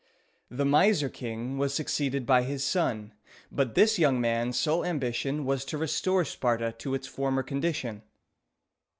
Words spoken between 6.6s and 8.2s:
to its former condition.